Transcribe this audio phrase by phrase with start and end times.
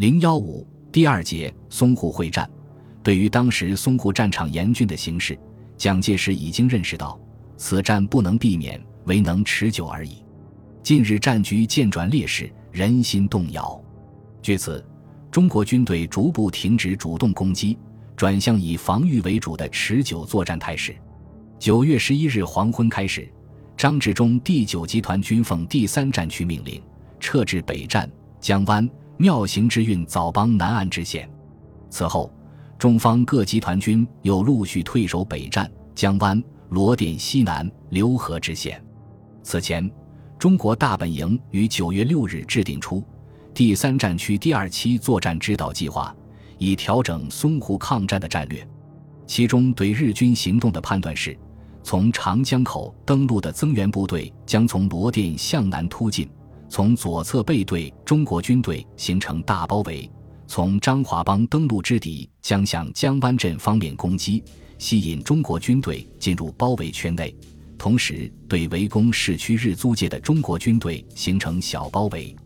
[0.00, 2.48] 零幺五第二节淞沪会战，
[3.02, 5.38] 对于当时淞沪战场严峻的形势，
[5.76, 7.20] 蒋介石已经认识到，
[7.58, 10.24] 此战不能避免，唯能持久而已。
[10.82, 13.78] 近日战局渐转劣势，人心动摇。
[14.40, 14.82] 据此，
[15.30, 17.76] 中国军队逐步停止主动攻击，
[18.16, 20.96] 转向以防御为主的持久作战态势。
[21.58, 23.30] 九月十一日黄昏开始，
[23.76, 26.82] 张治中第九集团军奉第三战区命令，
[27.20, 28.10] 撤至北站、
[28.40, 28.88] 江湾、
[29.20, 31.28] 庙行之运早帮南岸支线。
[31.90, 32.32] 此后，
[32.78, 38.82] 中方各集团军又陆续退守北站、江湾、罗店西南、浏河支线。
[39.42, 39.88] 此前，
[40.38, 43.04] 中国大本营于九月六日制定出
[43.52, 46.16] 第三战区第二期作战指导计划，
[46.56, 48.66] 以调整淞沪抗战的战略。
[49.26, 51.38] 其中对日军行动的判断是：
[51.82, 56.26] 从长江口登陆的增援部队将从罗店向南突进，
[56.70, 60.08] 从左侧背对中国军队形成大包围；
[60.46, 64.40] 从张华帮登陆之敌将向江湾镇方面攻击，
[64.78, 67.34] 吸引中国军队进入包围圈内。
[67.76, 72.36] 同时，对围攻市区日租界的中国军队形成小包围。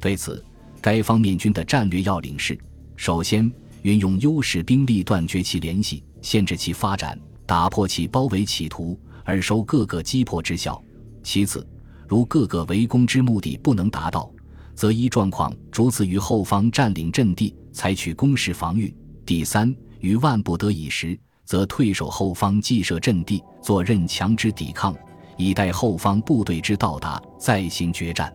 [0.00, 0.42] 对此，
[0.80, 2.58] 该方面军的战略要领是：
[2.96, 3.52] 首先，
[3.82, 10.82] 运用优势兵力断绝其联系，限制其发展，打破其包围企图，而收各个击破之效；
[11.22, 11.66] 其次，
[12.08, 14.30] 如各个围攻之目的不能达到，
[14.74, 18.92] 则依状况逐次于后方占领阵地，采取攻势防御；
[19.24, 21.18] 第三，于万不得已时。
[21.44, 24.92] 则退守后方既设阵地，做任强之抵抗，
[25.36, 28.34] 以待后方部队之到达，再行决战。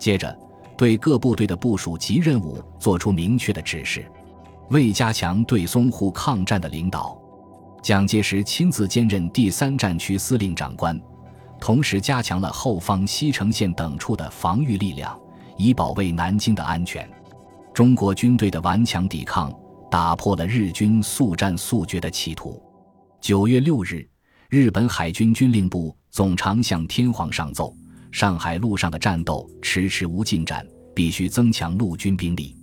[0.00, 0.36] 接着，
[0.76, 4.04] 对各部队的部署及任务作出明确的指示。
[4.70, 7.16] 为加强对淞沪抗战的领导，
[7.84, 11.00] 蒋介石亲自兼任第三战区司令长官，
[11.60, 15.18] 同时加强了后方西城县等处的防御力量，
[15.56, 17.08] 以保卫南京的安全。
[17.74, 19.52] 中国军队的顽强抵抗。
[19.90, 22.62] 打破了日军速战速决的企图。
[23.20, 24.08] 九月六日，
[24.48, 27.74] 日本海军军令部总长向天皇上奏：
[28.12, 32.56] 上海路上的战斗迟迟无进展，必须增强陆军兵力。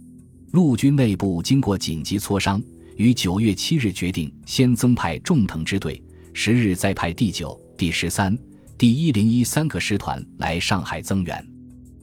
[0.51, 2.63] 陆军内部经过紧急磋商，
[2.95, 6.01] 于九月七日决定先增派重藤支队，
[6.33, 8.33] 十日再派第九、第十三、
[8.77, 11.47] 第一零一三个师团来上海增援。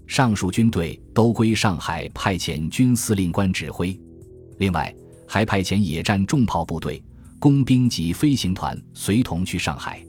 [0.09, 3.97] 上述军队都归上海派遣军司令官指挥。
[4.59, 4.93] 另外，
[5.25, 7.01] 还派遣野战重炮部队、
[7.39, 10.05] 工兵及飞行团随同去上海。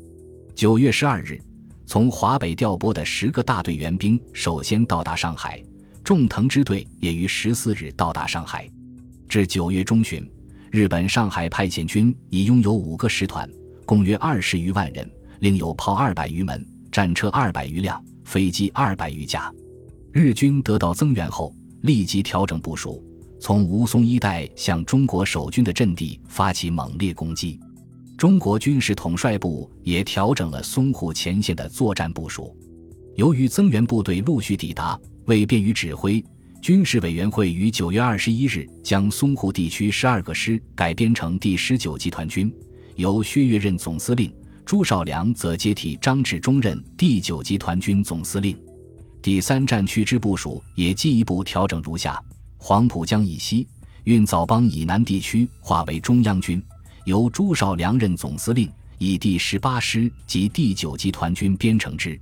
[0.55, 1.39] 九月十二日，
[1.85, 5.63] 从华北调拨的十个大队援兵首先到达上海，
[6.03, 8.67] 重藤支队也于十四日到达上海。
[9.29, 10.27] 至九月中旬，
[10.71, 13.47] 日本上海派遣军已拥有五个师团，
[13.85, 15.07] 共约二十余万人，
[15.39, 19.51] 另有炮二百余门、战车二百余辆、飞机二百余架。
[20.11, 23.03] 日军得到增援后，立即调整部署。
[23.39, 27.59] 从吴淞一带向中国守军的阵地发起猛烈攻击，
[28.17, 32.55] 中国军事统帅部也调整了淞沪前线的作战部署。
[33.15, 36.23] 由于增援部队陆续抵达，为便于指挥，
[36.61, 42.51] 军事委员会于九月二十一日将淞沪地区十二个师改编成第十九集团军，
[42.95, 44.33] 由薛岳任总司令，
[44.65, 48.57] 朱绍良则接替张治中任第九集团军总司令。
[49.21, 52.19] 第三战区之部署也进一步调整如下。
[52.57, 53.67] 黄浦江以西、
[54.05, 56.61] 运枣帮以南地区划为中央军，
[57.05, 58.67] 由朱绍良任总司令，
[58.97, 62.19] 以第十八师及第九集团军编成之；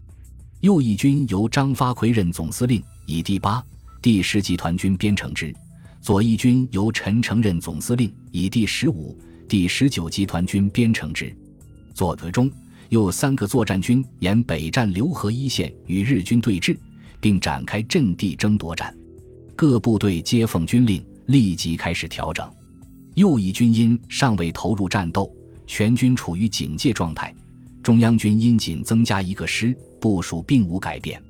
[0.59, 3.63] 右翼军由张发奎任总司令，以第八、
[4.01, 5.53] 第十集团军编成之；
[6.01, 9.17] 左翼军由陈诚任总司令，以第十五、
[9.47, 11.33] 第十九集团军编成之。
[11.93, 12.51] 左德中
[12.89, 16.77] 又三个作战军沿北站浏河一线与日军对峙，
[17.19, 18.95] 并展开阵地争夺战。
[19.55, 22.49] 各部队接奉军令，立即开始调整。
[23.15, 25.31] 右翼军因尚未投入战斗，
[25.67, 27.31] 全军处于警戒状态；
[27.83, 31.21] 中央军因仅增加一个师，部署并无改变。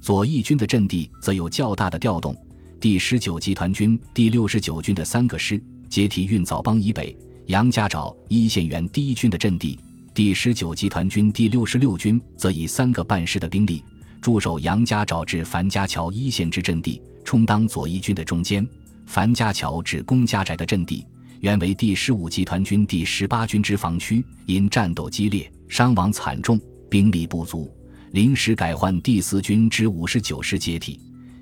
[0.00, 2.36] 左翼军的阵地则有较大的调动。
[2.80, 7.16] 第十九集团军第六十九军的三个师接替运枣帮以北
[7.46, 9.78] 杨家沼一线原第一军的阵地；
[10.12, 13.84] 第十九集团军第六十六军则以三个半师的兵力
[14.20, 17.00] 驻守杨家沼至樊家桥一线之阵地。
[17.24, 18.66] 充当左翼军的中间，
[19.06, 21.06] 樊家桥至龚家宅的阵地，
[21.38, 26.60] 原为第十五集团军第十八军之防区，因战斗激烈，伤亡惨重，
[26.90, 27.72] 兵力不足，
[28.10, 30.98] 临时改换第四军之五十九师接替。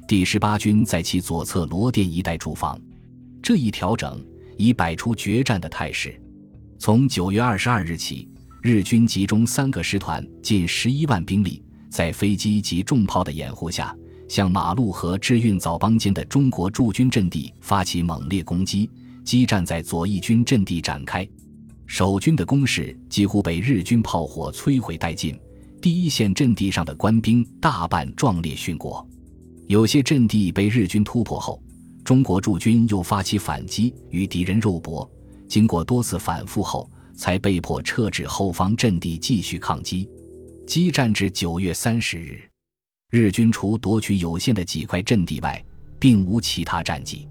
[0.06, 2.79] 第十八军在其左侧罗店一带驻防。
[3.43, 4.23] 这一调整
[4.59, 6.21] 已摆出决战的态势。
[6.79, 8.29] 从九月二十二日起，
[8.69, 13.97] 日军集中三个师团，近十一万兵力，在飞机及重炮的掩护下。
[14.29, 18.91] 向马路河至运枣帮间的中国驻军阵地发起猛烈攻击，
[19.25, 21.26] 激战在左翼军阵地展开。
[21.87, 25.35] 守军的攻势几乎被日军炮火摧毁殆尽，
[25.81, 29.09] 第一线阵地上的官兵大半壮烈殉国。
[29.67, 31.59] 有些阵地被日军突破后，
[32.05, 35.11] 中国驻军又发起反击，与敌人肉搏。
[35.49, 40.09] 经过多次反复后，才被迫撤至后方阵地继续抗击。
[40.67, 42.41] 激战至九月三十日，
[43.11, 45.62] 日军除夺取有限的几块阵地外，
[45.99, 47.29] 并无其他战绩。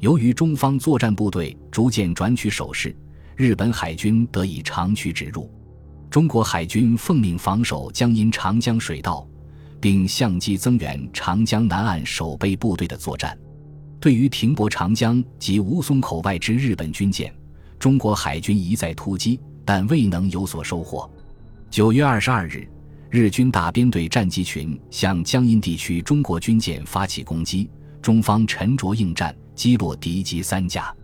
[0.00, 2.94] 由于中方作战部队逐渐转取守势。
[3.36, 5.50] 日本海军得以长驱直入，
[6.10, 9.26] 中国海军奉命防守江阴长江水道，
[9.80, 13.38] 并相机增援长江南岸守备部队的作战。
[13.98, 17.34] 对于停泊长江及吴淞口外之日本军舰，
[17.80, 21.10] 中国海军一再突击，但未能有所收获。
[21.70, 22.68] 九月二十二日，
[23.08, 27.70] 日军大编队战机群向江阴地区中国军舰发起攻击，
[28.02, 30.94] 中方沉着应战，击落敌机三架。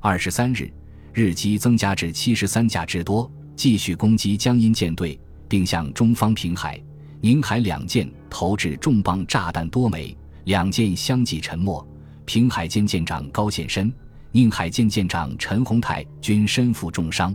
[0.00, 0.72] 二十三日。
[1.12, 5.16] 日机增加至七十三架之多，继续攻击江阴舰队，
[5.46, 6.82] 并向中方平海、
[7.20, 10.16] 宁海两舰投掷重磅炸弹多枚，
[10.46, 11.86] 两舰相继沉没。
[12.24, 13.92] 平海舰舰长高献申、
[14.36, 17.32] 宁海舰舰长陈洪泰均身负重伤。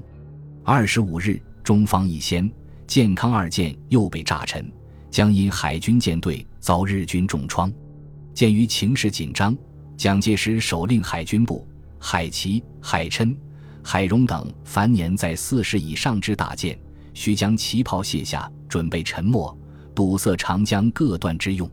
[0.65, 2.51] 二十五日，中方一先，
[2.85, 4.69] 健康二舰又被炸沉，
[5.09, 7.71] 江阴海军舰队遭日军重创。
[8.33, 9.55] 鉴于情势紧张，
[9.95, 11.65] 蒋介石手令海军部、
[11.97, 13.33] 海旗、海琛。
[13.81, 16.77] 海荣等凡年在四十以上之大舰，
[17.13, 19.57] 需将旗炮卸下，准备沉没，
[19.95, 21.71] 堵塞长江各段之用。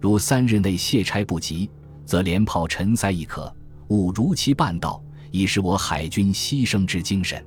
[0.00, 1.70] 如三日内卸拆不及，
[2.04, 3.54] 则连炮沉塞亦可，
[3.88, 7.44] 勿如期办到，以示我海军牺牲之精神。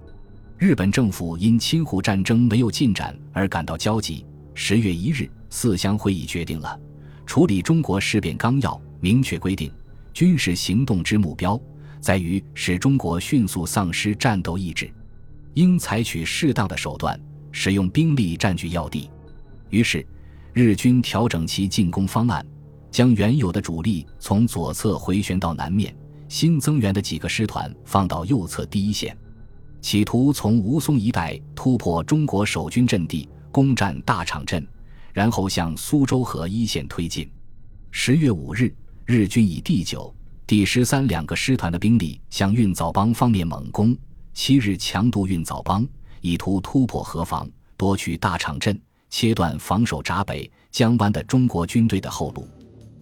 [0.58, 4.26] 日本政府因侵沪战争没有进展而感到焦急。
[4.54, 6.78] 十月一日，四乡会议决定了
[7.26, 9.72] 处理中国事变纲要，明确规定
[10.14, 11.60] 军事行动之目标。
[12.02, 14.90] 在于使中国迅速丧失战斗意志，
[15.54, 17.20] 应采取适当的手段，
[17.52, 19.10] 使用兵力占据要地。
[19.70, 20.06] 于是，
[20.54, 22.46] 日军调整其进攻方案，
[22.90, 25.96] 将原有的主力从左侧回旋到南面，
[26.30, 29.18] 新增援的几个师团放到右侧第一线，
[29.82, 34.66] 企图从吴淞一带突破中国守军阵地，攻占大场镇，
[35.12, 37.28] 然后向苏州河一线推进。
[37.90, 38.72] 十月五日，
[39.06, 40.16] 日军以第九。
[40.46, 43.98] 第十三两个师团的兵力向运枣帮方面猛攻，
[44.34, 45.86] 七日强渡运枣帮，
[46.22, 48.80] 意图突破河防，夺取大场镇，
[49.10, 52.48] 切断防守闸北江湾的中国军队的后路。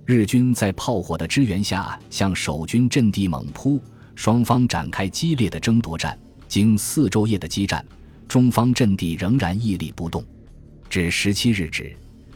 [0.07, 3.77] 日军在炮火的支援下向守军阵地猛扑，
[4.15, 6.17] 双方展开激烈的争夺战。
[6.47, 7.85] 经四昼夜的激战，
[8.25, 10.23] 中方阵地仍然屹立不动。
[10.89, 11.93] 至十七日止，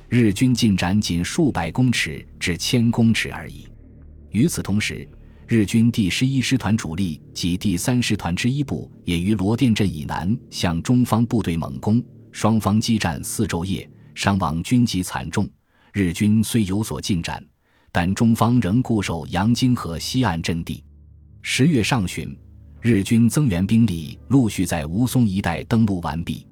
[0.10, 3.66] 日军进展仅数百公尺至千公尺而已。
[4.32, 5.08] 与此同时，
[5.48, 12.04] 日军第十一师团主力及第三师团之一部也于罗店镇以南向中方部队猛攻，
[12.34, 15.50] 双方激战四昼夜，伤亡军籍惨重。
[15.94, 17.42] 日军虽有所进展，
[17.92, 20.84] 但中方仍固守阳金河西岸阵地。
[21.42, 22.38] 十月上旬，
[22.80, 26.48] 日军增援兵力陆续在吴淞一带登陆完毕。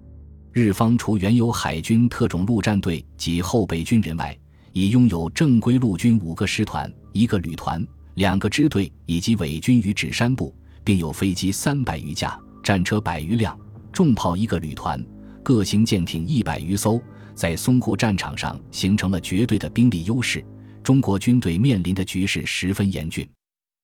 [0.51, 4.37] 日方除原有海军特种陆战队及后备军人外，
[4.73, 6.91] 已拥有正规陆军五个师团。
[7.11, 10.53] 一个旅团、两个支队以及伪军与指山部，
[10.83, 13.57] 并有飞机三百余架、战车百余辆、
[13.91, 15.03] 重炮一个旅团、
[15.41, 17.01] 各型舰艇一百余艘，
[17.33, 20.45] 在淞沪战场上形成了绝对的兵力优势。
[20.89, 23.23] 中国军队面临的局势十分严峻。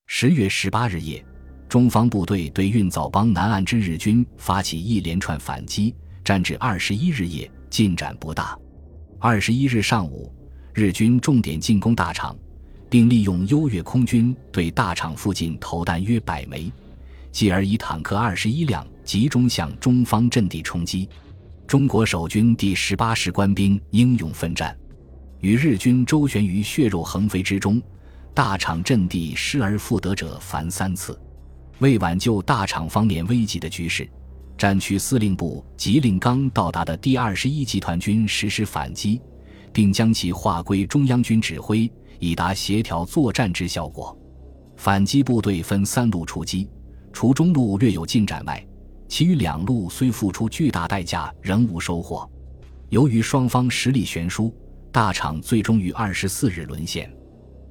[0.07, 1.23] 十月十八日夜，
[1.69, 5.93] 中方部队对运枣帮南岸之日军发起一连串反击，
[6.23, 8.57] 战至二十一日夜进展不大。
[9.19, 10.33] 二十一日上午，
[10.73, 12.35] 日军重点进攻大厂。
[12.89, 16.71] 并利用优越空军对大厂附近投弹约百枚，
[17.31, 21.07] 继而以坦克二十一辆集中向中方阵地冲击。
[21.67, 24.75] 中国守军第十八师官兵英勇奋战，
[25.45, 27.79] 与日军周旋于血肉横飞之中，
[28.33, 31.15] 大场阵地失而复得者凡三次。
[31.77, 34.09] 为挽救大场方面危急的局势，
[34.57, 39.21] 战区司令部即令刚到达的第二十一集团军实施反击，
[39.71, 41.87] 并将其划归中央军指挥。
[42.17, 44.17] 以达协调作战之效果。
[44.77, 46.67] 反击部队分三路出击，
[47.13, 48.65] 除中路略有进展外，
[49.07, 52.27] 其余两路虽付出巨大代价，仍无收获。
[52.89, 54.51] 由于双方实力悬殊，
[54.95, 57.13] 大场最终于二十四日沦陷。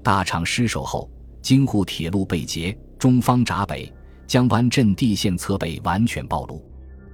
[0.02, 3.90] 大场失守后，京沪铁路被截，中方闸北
[4.26, 6.62] 江湾阵地线侧背完全暴露。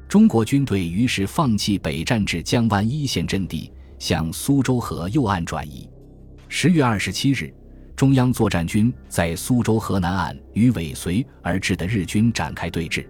[0.08, 5.88] 中国军队于是放弃北战至江湾一线阵地，向苏州河右岸转移。
[6.48, 7.54] 十月二十七日，
[7.94, 13.06] 中央作战军在苏州河南岸与尾随而至的日军展开对峙。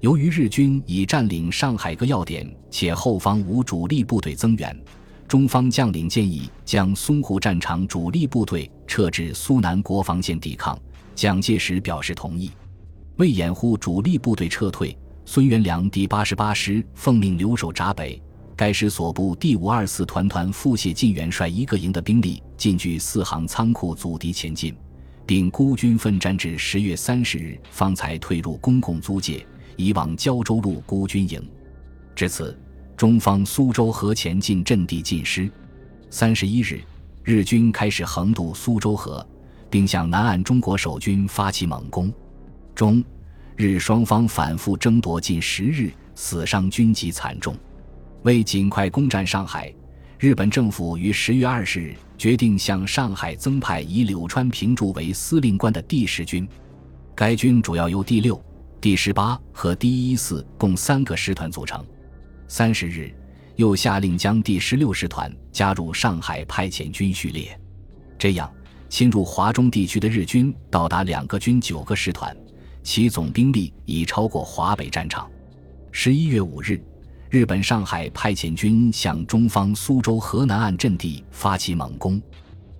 [0.00, 4.76] 由于日军已占领上海各要点，且后方无主力部队增援，
[5.32, 10.78] 中方将领建议将淞沪战场主力部队撤至苏南国防线抵抗。
[11.14, 12.50] 蒋介石表示同意。
[13.16, 18.20] 为掩护主力部队撤退，孙元良第八十八师奉命留守闸北。
[18.54, 24.76] 该师所部第五二四团团副谢晋元帅一个营的兵力进据四行仓库阻敌前进，
[25.24, 29.46] 并孤军奋战至十月三十日，方才退入公共租界。
[29.78, 31.42] 以往胶州路孤军营，
[32.14, 32.54] 至此，
[32.96, 35.50] 中方苏州河前进阵地尽失。
[36.10, 36.80] 三十一日，
[37.24, 39.26] 日军开始横渡苏州河，
[39.70, 42.12] 并向南岸中国守军发起猛攻。
[42.74, 43.02] 中
[43.56, 47.56] 日双方反复争夺近十日，死伤军籍惨重。
[48.22, 49.72] 为尽快攻占上海，
[50.18, 56.48] 日本政府于十月二十日决定向上海增派以柳川平助为司令官的第十军。
[57.14, 58.40] 该军主要由第六。
[58.80, 61.84] 第十八和第一四共三个师团组成。
[62.54, 63.10] 三十日，
[63.56, 67.58] 又下令将第十六师团加入上海派遣军序列。
[68.18, 68.52] 这样，
[68.90, 72.36] 侵入华中地区的日军到达两个军九个师团，
[72.82, 75.30] 其总兵力已超过华北战场。
[75.92, 76.78] 十一月五日，
[77.30, 82.20] 日本上海派遣军向中方苏州河南岸阵地发起猛攻，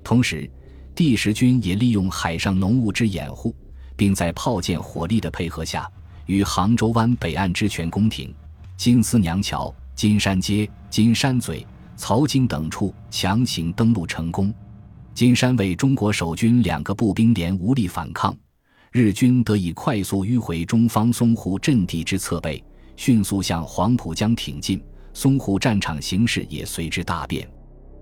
[0.05, 0.47] 同时，
[0.95, 3.57] 第十军也利用海上浓雾之掩护。
[3.97, 5.91] 并在炮舰火力的配合下，
[6.26, 8.35] 与杭州湾北岸之全宫廷、
[8.83, 14.53] 金丝娘桥、金山街、金山嘴、曹泾等处强行登陆成功。
[15.15, 18.37] 金山为中国守军两个步兵连无力反抗，
[18.91, 22.61] 日军得以快速迂回中方淞沪阵地之侧背，
[22.97, 24.83] 迅速向黄浦江挺进。
[25.15, 27.49] 淞沪战场形势也随之大变。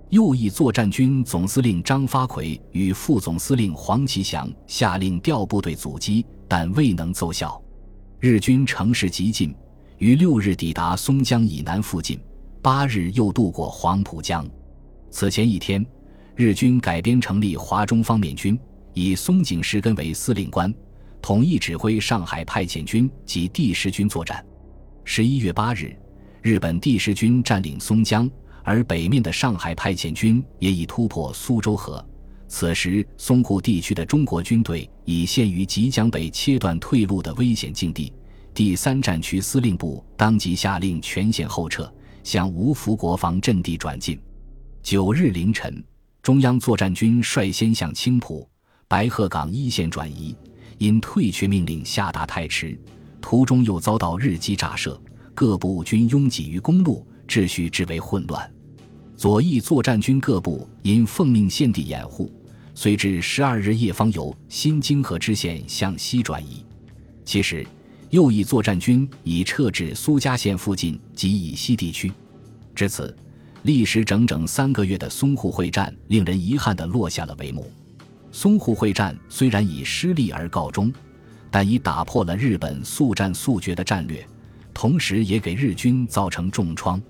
[0.08, 7.62] 右翼作战军总司令张发奎与副总司令黄其祥下令调部队阻击，但未能奏效。
[8.18, 9.54] 日军乘势急进，
[10.00, 12.18] 于六日抵达松江以南附近，
[12.62, 14.48] 八日又渡过黄浦江。
[15.10, 15.84] 此前一天，
[16.34, 18.58] 日军改编成立华中方面军，
[18.94, 20.72] 以松井石根为司令官，
[21.20, 24.42] 统一指挥上海派遣军及第十军作战。
[25.04, 25.94] 十一月八日，
[26.40, 28.28] 日本第十军占领松江。
[28.62, 32.02] 而北面的上海派遣军也已突破苏州河，
[32.46, 38.10] 此时淞沪地区的中国军队已陷于即将被切断退路的危险境地。
[38.60, 41.90] 第三战区司令部当即下令全线后撤，
[42.22, 44.20] 向吴福国防阵地转进。
[44.82, 45.82] 九日凌晨，
[46.20, 48.46] 中央作战军率先向青浦、
[48.86, 50.36] 白鹤岗一线转移，
[50.76, 52.78] 因退却命令下达太迟，
[53.18, 55.00] 途中又遭到日机炸射，
[55.34, 57.02] 各部均拥挤于公路。
[57.26, 58.52] 秩序至为混乱，
[59.16, 62.30] 左翼作战军各部因奉命献地掩护，
[62.74, 66.62] 随至十二日夜方由新泾河支线向西转移。
[67.24, 67.66] 其实，
[68.10, 72.12] 右翼作战军已撤至苏嘉县附近及以西地区。
[72.74, 73.16] 至此，
[73.62, 77.70] 历时整整三个月的淞沪会战令人遗憾地落下了帷幕。
[78.32, 80.92] 淞沪会战虽然以失利而告终，
[81.52, 84.26] 但已打破了日本速战速决的战略，
[84.74, 87.00] 同时也给日军造成重创。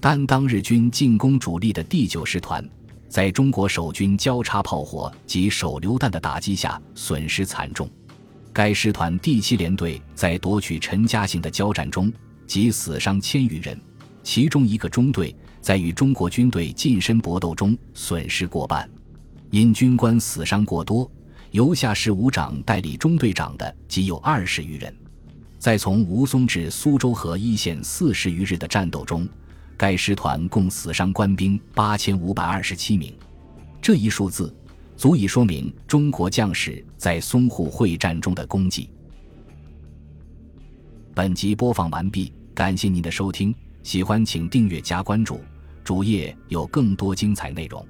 [0.00, 2.64] 但当日军进攻主力的第九师团，
[3.08, 7.90] 在中国守军交叉炮火及手榴弹的打击下，损失惨重。
[8.56, 12.10] 该师团第七联队在夺取陈家坪的交战中，
[12.46, 13.78] 即死伤千余人，
[14.22, 18.88] 其中一个中队在与中国军队近身搏斗中损失过半。
[19.50, 21.06] 因军官死伤过多，
[21.50, 24.96] 由下士武长代理中队长的仅有二十余人。
[25.58, 29.28] 在从吴淞至苏州河一线四十余日的战斗中，
[29.76, 33.14] 该师团共死伤官兵八千五百二十七名，
[33.82, 34.50] 这一数字
[34.96, 38.88] 足以说明中国将士在淞沪会战中的功绩。
[41.14, 45.40] 本集播放完毕，感谢您的收听，喜欢请订阅加关注，
[45.84, 47.86] 主页有更多精彩内容。